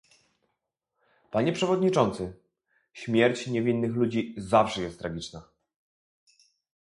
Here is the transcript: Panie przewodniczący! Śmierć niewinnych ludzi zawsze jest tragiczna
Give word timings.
Panie 1.31 1.53
przewodniczący! 1.53 2.33
Śmierć 2.93 3.47
niewinnych 3.47 3.91
ludzi 3.91 4.33
zawsze 4.37 4.81
jest 4.81 4.99
tragiczna 4.99 5.43